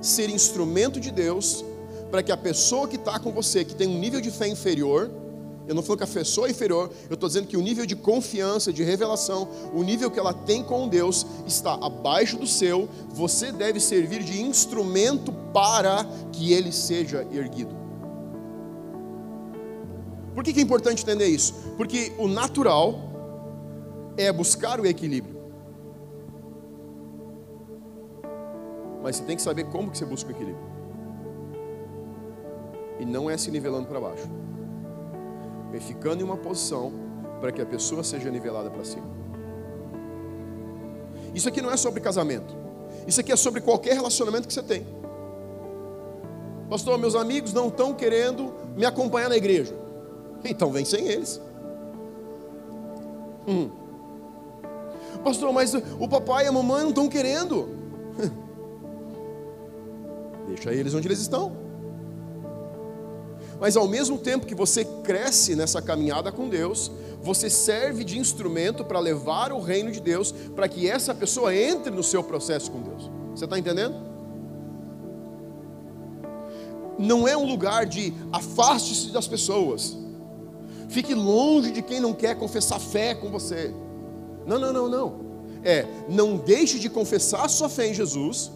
[0.00, 1.64] ser instrumento de Deus
[2.10, 5.10] para que a pessoa que está com você, que tem um nível de fé inferior,
[5.66, 7.96] eu não falo que a pessoa é inferior, eu estou dizendo que o nível de
[7.96, 13.50] confiança, de revelação, o nível que ela tem com Deus está abaixo do seu, você
[13.50, 17.74] deve servir de instrumento para que ele seja erguido.
[20.36, 21.54] Por que, que é importante entender isso?
[21.76, 23.05] Porque o natural
[24.16, 25.36] é buscar o equilíbrio.
[29.02, 30.66] Mas você tem que saber como que você busca o equilíbrio.
[32.98, 34.28] E não é se nivelando para baixo
[35.76, 36.92] é ficando em uma posição
[37.40, 39.06] para que a pessoa seja nivelada para cima.
[41.34, 42.56] Isso aqui não é sobre casamento.
[43.06, 44.86] Isso aqui é sobre qualquer relacionamento que você tem.
[46.70, 49.74] Pastor, meus amigos não estão querendo me acompanhar na igreja.
[50.44, 51.40] Então vem sem eles.
[53.46, 53.70] Hum.
[55.26, 57.68] Pastor, mas o papai e a mamãe não estão querendo.
[60.46, 61.50] Deixa eles onde eles estão.
[63.60, 68.84] Mas ao mesmo tempo que você cresce nessa caminhada com Deus, você serve de instrumento
[68.84, 72.80] para levar o reino de Deus, para que essa pessoa entre no seu processo com
[72.80, 73.10] Deus.
[73.34, 73.96] Você está entendendo?
[76.96, 79.96] Não é um lugar de afaste-se das pessoas,
[80.88, 83.74] fique longe de quem não quer confessar fé com você.
[84.46, 85.26] Não, não, não, não.
[85.64, 88.52] É, não deixe de confessar a sua fé em Jesus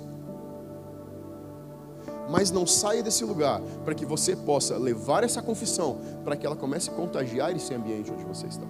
[2.30, 6.54] mas não saia desse lugar para que você possa levar essa confissão para que ela
[6.54, 8.64] comece a contagiar esse ambiente onde você está.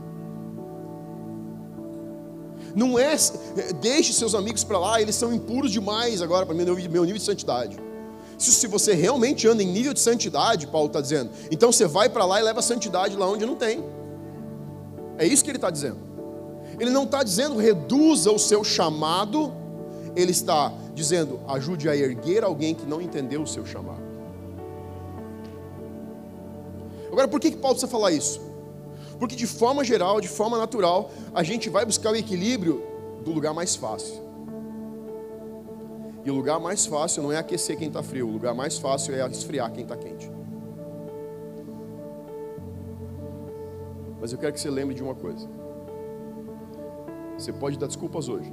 [2.74, 3.14] Não é,
[3.80, 7.22] deixe seus amigos para lá, eles são impuros demais agora para meu, meu nível de
[7.22, 7.76] santidade.
[8.38, 12.08] Se, se você realmente anda em nível de santidade, Paulo está dizendo, então você vai
[12.08, 13.84] para lá e leva a santidade lá onde não tem.
[15.18, 15.98] É isso que ele está dizendo.
[16.80, 19.60] Ele não está dizendo reduza o seu chamado
[20.14, 24.10] ele está dizendo: ajude a erguer alguém que não entendeu o seu chamado.
[27.10, 28.40] Agora, por que, que Paulo precisa falar isso?
[29.18, 32.82] Porque, de forma geral, de forma natural, a gente vai buscar o equilíbrio
[33.24, 34.30] do lugar mais fácil.
[36.24, 39.14] E o lugar mais fácil não é aquecer quem está frio, o lugar mais fácil
[39.14, 40.30] é esfriar quem está quente.
[44.20, 45.48] Mas eu quero que você lembre de uma coisa.
[47.40, 48.52] Você pode dar desculpas hoje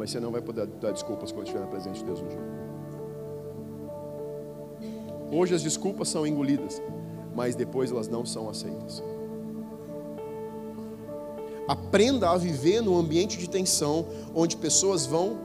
[0.00, 2.38] mas você não vai poder dar desculpas quando estiver na presença de Deus dia.
[5.30, 6.80] Hoje as desculpas são engolidas,
[7.36, 9.02] mas depois elas não são aceitas.
[11.68, 15.38] Aprenda a viver num ambiente de tensão, onde pessoas vão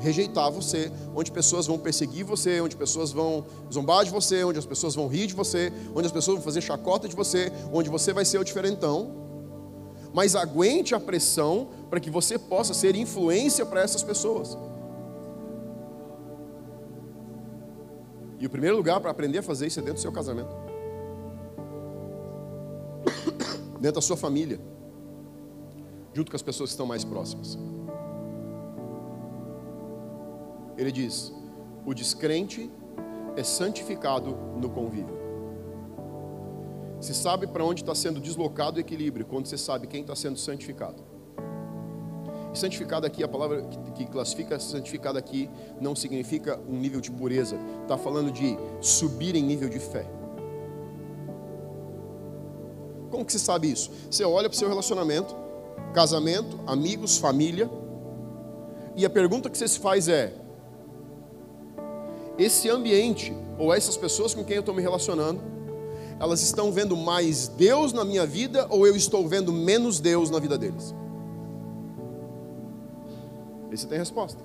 [0.00, 4.66] rejeitar você, onde pessoas vão perseguir você, onde pessoas vão zombar de você, onde as
[4.66, 8.12] pessoas vão rir de você, onde as pessoas vão fazer chacota de você, onde você
[8.12, 9.29] vai ser o diferentão
[10.12, 14.56] mas aguente a pressão para que você possa ser influência para essas pessoas.
[18.38, 20.54] E o primeiro lugar para aprender a fazer isso é dentro do seu casamento,
[23.78, 24.58] dentro da sua família,
[26.14, 27.58] junto com as pessoas que estão mais próximas.
[30.78, 31.32] Ele diz:
[31.84, 32.70] o descrente
[33.36, 35.19] é santificado no convívio.
[37.00, 40.38] Se sabe para onde está sendo deslocado o equilíbrio, quando você sabe quem está sendo
[40.38, 41.02] santificado.
[42.52, 43.62] E santificado aqui, a palavra
[43.94, 45.48] que classifica santificado aqui,
[45.80, 47.56] não significa um nível de pureza.
[47.82, 50.04] Está falando de subir em nível de fé.
[53.10, 53.90] Como que você sabe isso?
[54.10, 55.34] Você olha para o seu relacionamento,
[55.94, 57.70] casamento, amigos, família,
[58.94, 60.34] e a pergunta que você se faz é:
[62.38, 65.40] esse ambiente, ou essas pessoas com quem eu estou me relacionando,
[66.20, 70.38] elas estão vendo mais Deus na minha vida ou eu estou vendo menos Deus na
[70.38, 70.94] vida deles?
[73.70, 74.38] Aí você tem resposta.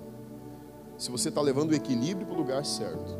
[0.96, 3.14] Se você está levando o equilíbrio para o lugar certo.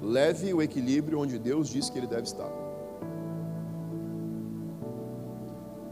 [0.00, 2.50] Leve o equilíbrio onde Deus diz que ele deve estar.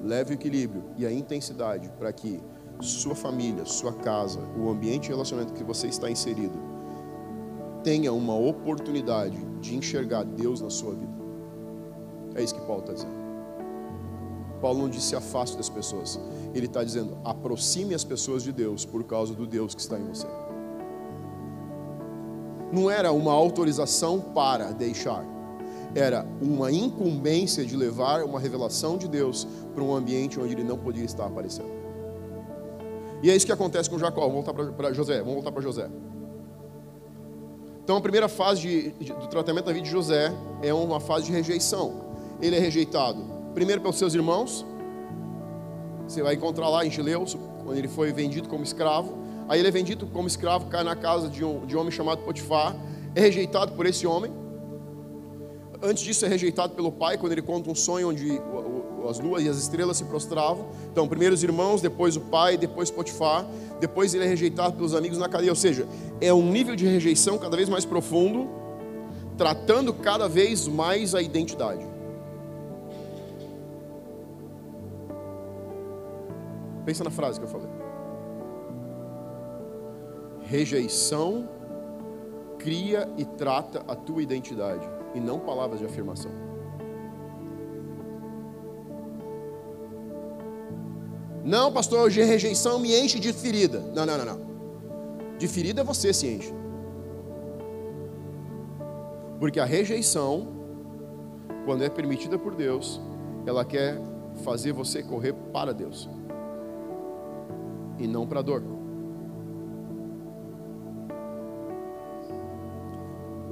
[0.02, 2.40] Leve o equilíbrio e a intensidade para que
[2.80, 6.71] sua família, sua casa, o ambiente de relacionamento que você está inserido
[7.82, 11.12] tenha uma oportunidade de enxergar Deus na sua vida.
[12.34, 13.22] É isso que Paulo está dizendo.
[14.60, 16.20] Paulo não disse se afaste das pessoas.
[16.54, 20.04] Ele está dizendo aproxime as pessoas de Deus por causa do Deus que está em
[20.04, 20.26] você.
[22.72, 25.22] não era uma autorização para deixar,
[25.94, 30.78] era uma incumbência de levar uma revelação de Deus para um ambiente onde ele não
[30.78, 31.70] podia estar aparecendo.
[33.22, 34.22] E é isso que acontece com Jacó.
[34.26, 35.18] Vamos voltar para José.
[35.18, 35.88] Vamos voltar para José.
[37.82, 41.26] Então, a primeira fase de, de, do tratamento da vida de José é uma fase
[41.26, 42.12] de rejeição.
[42.40, 43.20] Ele é rejeitado,
[43.54, 44.64] primeiro pelos seus irmãos.
[46.06, 49.18] Você vai encontrar lá em Gileus, quando ele foi vendido como escravo.
[49.48, 52.22] Aí ele é vendido como escravo, cai na casa de um, de um homem chamado
[52.22, 52.76] Potifar,
[53.14, 54.32] é rejeitado por esse homem.
[55.82, 58.40] Antes disso, é rejeitado pelo pai, quando ele conta um sonho onde
[59.08, 60.66] as luas e as estrelas se prostravam.
[60.90, 63.46] Então, primeiro os irmãos, depois o pai, depois Potifar,
[63.80, 65.50] depois ele é rejeitado pelos amigos na cadeia.
[65.50, 65.86] Ou seja,
[66.20, 68.48] é um nível de rejeição cada vez mais profundo,
[69.36, 71.84] tratando cada vez mais a identidade.
[76.84, 77.68] Pensa na frase que eu falei.
[80.42, 81.48] Rejeição
[82.58, 86.51] cria e trata a tua identidade e não palavras de afirmação.
[91.44, 93.80] Não, pastor, hoje a rejeição me enche de ferida.
[93.94, 94.40] Não, não, não, não.
[95.38, 96.54] De ferida você se enche.
[99.40, 100.46] Porque a rejeição,
[101.64, 103.00] quando é permitida por Deus,
[103.44, 104.00] ela quer
[104.44, 106.08] fazer você correr para Deus
[107.98, 108.62] e não para a dor.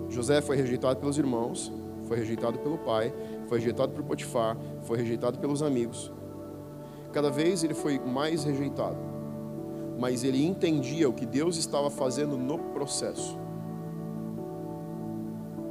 [0.09, 1.72] José foi rejeitado pelos irmãos,
[2.05, 3.12] foi rejeitado pelo pai,
[3.48, 6.12] foi rejeitado por Potifar, foi rejeitado pelos amigos.
[7.12, 8.96] Cada vez ele foi mais rejeitado,
[9.99, 13.38] mas ele entendia o que Deus estava fazendo no processo.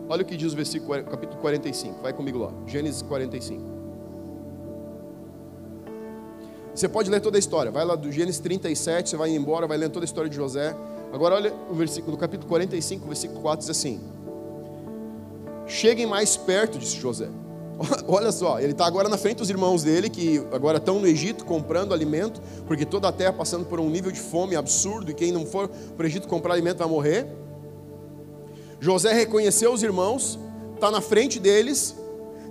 [0.10, 2.02] Olha o que diz o versículo capítulo 45.
[2.02, 2.52] Vai comigo lá.
[2.66, 3.64] Gênesis 45.
[6.74, 7.72] Você pode ler toda a história.
[7.72, 10.76] Vai lá do Gênesis 37, você vai embora, vai ler toda a história de José.
[11.14, 14.02] Agora olha o versículo do capítulo 45, versículo 4 diz assim:
[15.68, 17.30] Cheguem mais perto, disse José.
[18.08, 21.46] Olha só, ele está agora na frente dos irmãos dele, que agora estão no Egito
[21.46, 25.32] comprando alimento, porque toda a terra passando por um nível de fome absurdo, e quem
[25.32, 27.28] não for para o Egito comprar alimento vai morrer.
[28.80, 30.40] José reconheceu os irmãos,
[30.76, 31.96] está na frente deles,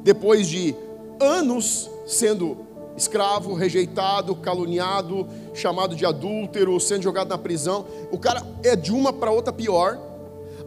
[0.02, 0.74] depois de
[1.20, 7.86] anos sendo escravo, rejeitado, caluniado, chamado de adúltero, sendo jogado na prisão.
[8.10, 9.98] O cara é de uma para outra pior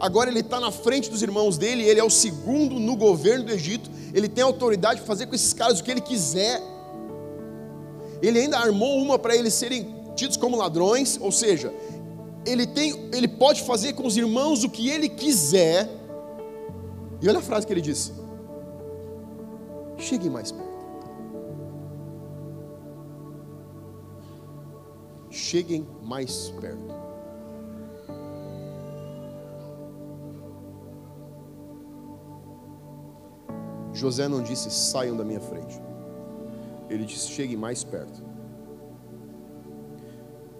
[0.01, 3.51] agora ele está na frente dos irmãos dele, ele é o segundo no governo do
[3.51, 6.61] Egito, ele tem autoridade para fazer com esses caras o que ele quiser.
[8.21, 11.73] Ele ainda armou uma para eles serem tidos como ladrões, ou seja,
[12.45, 15.87] ele tem, ele pode fazer com os irmãos o que ele quiser.
[17.21, 18.11] E olha a frase que ele diz:
[19.97, 20.71] Cheguem mais perto.
[25.29, 26.90] Cheguem mais perto.
[33.93, 35.81] José não disse saiam da minha frente.
[36.89, 38.23] Ele disse cheguem mais perto.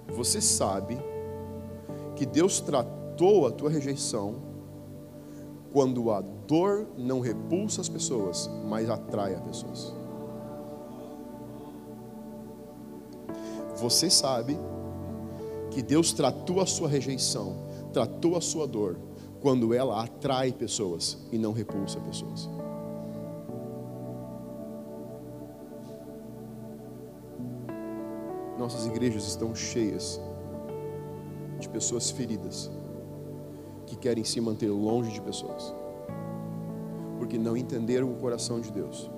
[0.10, 0.98] Você sabe
[2.16, 4.36] que Deus tratou a tua rejeição
[5.72, 9.94] quando a dor não repulsa as pessoas, mas atrai as pessoas.
[13.78, 14.58] Você sabe
[15.72, 17.56] que Deus tratou a sua rejeição,
[17.94, 19.00] tratou a sua dor,
[19.40, 22.48] quando ela atrai pessoas e não repulsa pessoas.
[28.62, 30.22] Nossas igrejas estão cheias
[31.60, 32.70] de pessoas feridas
[33.88, 35.74] que querem se manter longe de pessoas,
[37.18, 39.10] porque não entenderam o coração de Deus,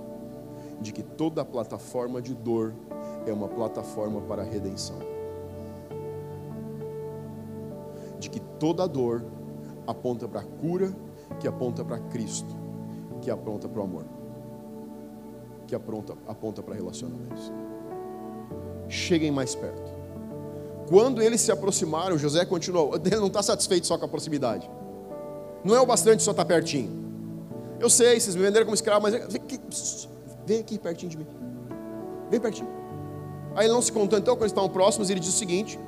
[0.80, 2.74] de que toda plataforma de dor
[3.26, 4.98] é uma plataforma para a redenção,
[8.18, 9.26] de que toda dor
[9.86, 10.96] aponta para a cura,
[11.42, 12.56] que aponta para Cristo,
[13.22, 14.06] que aponta para o amor,
[15.68, 17.52] que aponta, aponta para relacionamentos
[18.94, 19.92] cheguem mais perto.
[20.88, 22.96] Quando eles se aproximaram, José continuou.
[23.04, 24.70] Ele não está satisfeito só com a proximidade.
[25.64, 27.04] Não é o bastante só estar tá pertinho.
[27.80, 29.60] Eu sei, vocês me venderam como escravo, mas vem aqui,
[30.46, 31.28] vem aqui pertinho de mim.
[32.30, 32.70] Vem pertinho.
[33.56, 35.80] Aí ele não se contou, então, quando estavam próximos, ele diz o seguinte: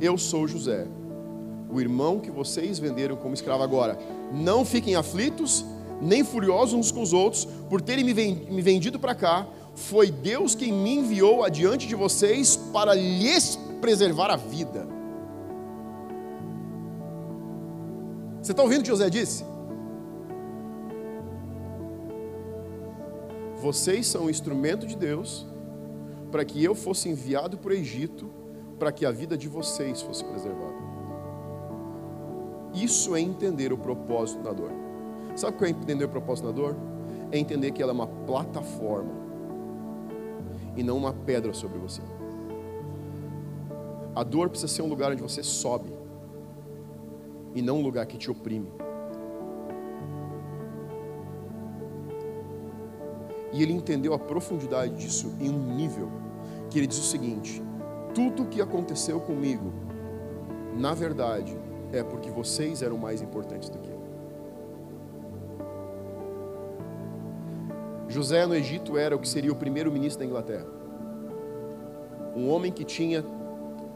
[0.00, 0.86] Eu sou José,
[1.70, 3.98] o irmão que vocês venderam como escravo agora.
[4.32, 5.64] Não fiquem aflitos,
[6.00, 10.72] nem furiosos uns com os outros, por terem me vendido para cá, foi Deus quem
[10.72, 14.86] me enviou adiante de vocês para lhes preservar a vida.
[18.42, 19.44] Você está ouvindo o que José disse?
[23.60, 25.46] Vocês são um instrumento de Deus
[26.30, 28.28] para que eu fosse enviado para o Egito,
[28.78, 30.82] para que a vida de vocês fosse preservada.
[32.74, 34.72] Isso é entender o propósito da dor.
[35.36, 36.76] Sabe o que é entender o propósito da dor?
[37.30, 39.22] É entender que ela é uma plataforma
[40.76, 42.02] e não uma pedra sobre você.
[44.14, 45.90] A dor precisa ser um lugar onde você sobe
[47.54, 48.68] e não um lugar que te oprime.
[53.52, 56.08] E ele entendeu a profundidade disso em um nível
[56.70, 57.62] que ele diz o seguinte:
[58.14, 59.72] tudo que aconteceu comigo,
[60.76, 61.56] na verdade,
[61.92, 64.01] é porque vocês eram mais importantes do que eu.
[68.12, 70.66] José no Egito era o que seria o primeiro ministro da Inglaterra.
[72.36, 73.24] Um homem que tinha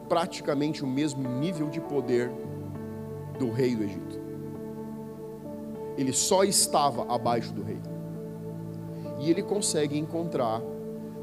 [0.09, 2.31] praticamente o mesmo nível de poder
[3.37, 4.19] do rei do Egito.
[5.95, 7.79] Ele só estava abaixo do rei.
[9.19, 10.61] E ele consegue encontrar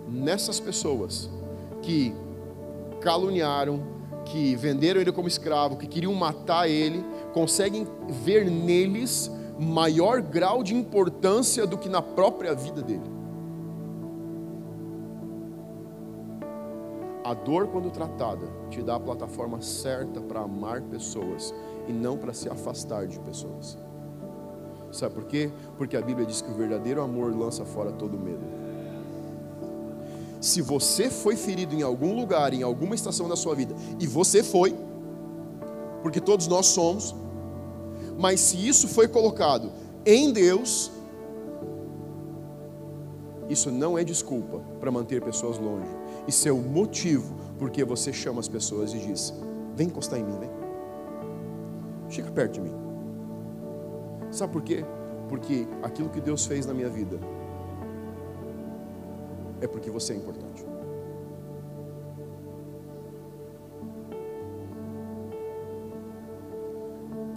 [0.08, 1.28] nessas pessoas
[1.82, 2.14] que
[3.00, 3.80] caluniaram,
[4.24, 10.74] que venderam ele como escravo, que queriam matar ele, conseguem ver neles maior grau de
[10.74, 13.14] importância do que na própria vida dele.
[17.24, 21.54] A dor, quando tratada, te dá a plataforma certa para amar pessoas
[21.88, 23.78] e não para se afastar de pessoas.
[24.92, 25.50] Sabe por quê?
[25.78, 28.44] Porque a Bíblia diz que o verdadeiro amor lança fora todo medo.
[30.38, 34.42] Se você foi ferido em algum lugar, em alguma estação da sua vida, e você
[34.42, 34.76] foi,
[36.02, 37.16] porque todos nós somos,
[38.18, 39.72] mas se isso foi colocado
[40.06, 40.90] em Deus,
[43.48, 45.88] isso não é desculpa para manter pessoas longe.
[46.26, 49.34] Isso é o motivo porque você chama as pessoas e diz:
[49.74, 50.50] Vem encostar em mim, vem.
[52.08, 52.72] Chega perto de mim.
[54.30, 54.84] Sabe por quê?
[55.28, 57.18] Porque aquilo que Deus fez na minha vida
[59.60, 60.73] é porque você é importante.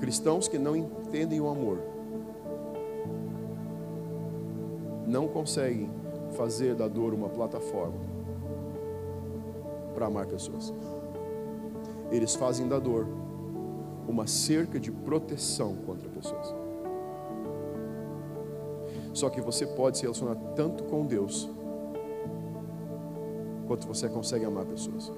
[0.07, 1.79] Cristãos que não entendem o amor
[5.05, 5.91] não conseguem
[6.37, 7.99] fazer da dor uma plataforma
[9.93, 10.73] para amar pessoas.
[12.09, 13.05] Eles fazem da dor
[14.07, 16.55] uma cerca de proteção contra pessoas.
[19.13, 21.49] Só que você pode se relacionar tanto com Deus
[23.67, 25.11] quanto você consegue amar pessoas.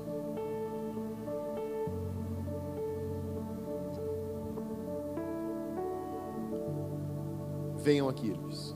[7.82, 8.76] Venham aqui, eles.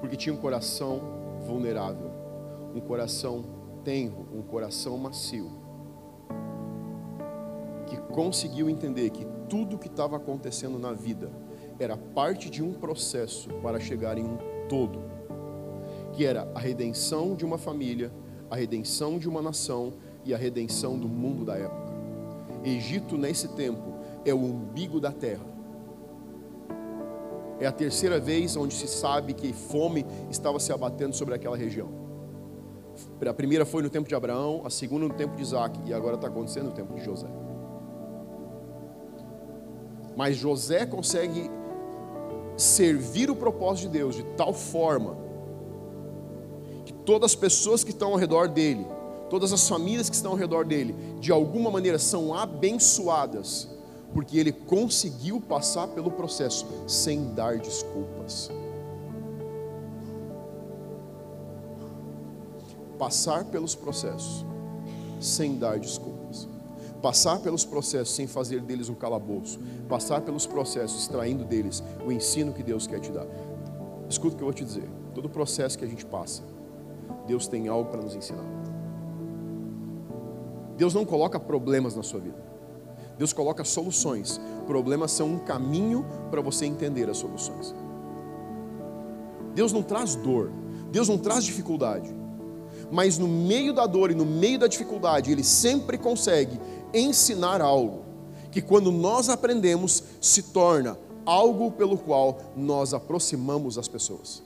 [0.00, 1.00] Porque tinha um coração
[1.44, 2.10] vulnerável,
[2.74, 3.44] um coração
[3.82, 5.50] tenro, um coração macio,
[7.86, 11.30] que conseguiu entender que tudo que estava acontecendo na vida
[11.78, 14.38] era parte de um processo para chegar em um
[14.68, 15.00] todo,
[16.12, 18.12] que era a redenção de uma família,
[18.48, 21.92] a redenção de uma nação e a redenção do mundo da época.
[22.64, 23.91] Egito, nesse tempo,
[24.24, 25.52] é o umbigo da terra.
[27.60, 31.88] É a terceira vez onde se sabe que fome estava se abatendo sobre aquela região.
[33.26, 36.16] A primeira foi no tempo de Abraão, a segunda no tempo de Isaac, e agora
[36.16, 37.28] está acontecendo no tempo de José.
[40.16, 41.50] Mas José consegue
[42.56, 45.16] servir o propósito de Deus de tal forma
[46.84, 48.86] que todas as pessoas que estão ao redor dele,
[49.30, 53.71] todas as famílias que estão ao redor dele, de alguma maneira são abençoadas
[54.12, 58.50] porque ele conseguiu passar pelo processo sem dar desculpas.
[62.98, 64.44] Passar pelos processos
[65.20, 66.48] sem dar desculpas.
[67.00, 69.58] Passar pelos processos sem fazer deles um calabouço.
[69.88, 73.26] Passar pelos processos extraindo deles o ensino que Deus quer te dar.
[74.08, 74.88] Escuta o que eu vou te dizer.
[75.14, 76.42] Todo processo que a gente passa,
[77.26, 78.44] Deus tem algo para nos ensinar.
[80.76, 82.51] Deus não coloca problemas na sua vida.
[83.18, 84.40] Deus coloca soluções.
[84.66, 87.74] Problemas são um caminho para você entender as soluções.
[89.54, 90.50] Deus não traz dor,
[90.90, 92.14] Deus não traz dificuldade.
[92.90, 96.58] Mas no meio da dor e no meio da dificuldade, Ele sempre consegue
[96.92, 98.04] ensinar algo
[98.50, 104.42] que, quando nós aprendemos, se torna algo pelo qual nós aproximamos as pessoas.